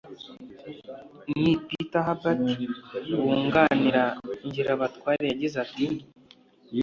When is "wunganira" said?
3.21-4.03